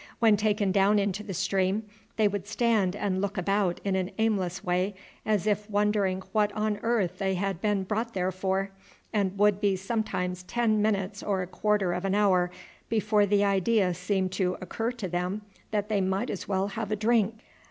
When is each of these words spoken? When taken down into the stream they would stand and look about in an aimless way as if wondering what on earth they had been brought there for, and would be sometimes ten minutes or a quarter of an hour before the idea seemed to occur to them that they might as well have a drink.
When 0.17 0.35
taken 0.35 0.71
down 0.71 0.97
into 0.97 1.21
the 1.21 1.35
stream 1.35 1.83
they 2.15 2.27
would 2.27 2.47
stand 2.47 2.95
and 2.95 3.21
look 3.21 3.37
about 3.37 3.79
in 3.83 3.95
an 3.95 4.09
aimless 4.17 4.63
way 4.63 4.95
as 5.27 5.45
if 5.45 5.69
wondering 5.69 6.21
what 6.31 6.51
on 6.53 6.79
earth 6.81 7.19
they 7.19 7.35
had 7.35 7.61
been 7.61 7.83
brought 7.83 8.15
there 8.15 8.31
for, 8.31 8.71
and 9.13 9.37
would 9.37 9.61
be 9.61 9.75
sometimes 9.75 10.41
ten 10.41 10.81
minutes 10.81 11.21
or 11.21 11.43
a 11.43 11.47
quarter 11.47 11.93
of 11.93 12.03
an 12.03 12.15
hour 12.15 12.49
before 12.89 13.27
the 13.27 13.43
idea 13.45 13.93
seemed 13.93 14.31
to 14.31 14.57
occur 14.59 14.91
to 14.93 15.07
them 15.07 15.43
that 15.69 15.87
they 15.87 16.01
might 16.01 16.31
as 16.31 16.47
well 16.47 16.69
have 16.69 16.91
a 16.91 16.95
drink. 16.95 17.35